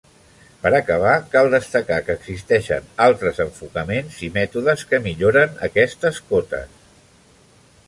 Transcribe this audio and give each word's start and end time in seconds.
Per 0.61 0.69
acabar, 0.77 1.11
cal 1.35 1.49
destacar 1.53 1.99
que 2.07 2.15
existeixen 2.21 2.89
altres 3.05 3.43
enfocaments 3.45 4.17
i 4.29 4.31
mètodes 4.41 4.87
que 4.93 5.03
milloren 5.07 5.57
aquestes 5.71 6.23
cotes. 6.33 6.83